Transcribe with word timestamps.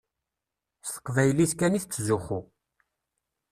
S 0.83 0.89
teqbaylit 0.95 1.51
kan 1.59 1.77
i 1.77 1.79
tettzuxxu. 1.81 2.39